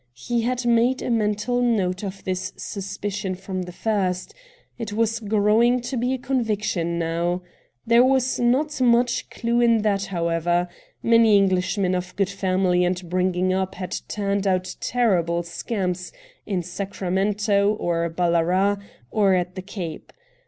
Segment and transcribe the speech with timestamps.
[0.17, 4.33] He had made a mental note of this suspicion from the first;
[4.79, 7.43] it was growing to be a conviction now.
[7.85, 10.67] There was not much clue in that, however.
[11.03, 16.11] Many Enghshmen of good family and bringing up had turned out ter rible scamps
[16.47, 18.79] in Sacramento, or BaUarat,
[19.11, 20.11] or at the Cape.